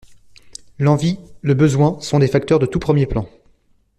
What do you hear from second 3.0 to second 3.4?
plan.